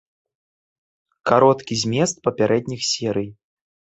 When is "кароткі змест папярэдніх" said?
1.31-2.81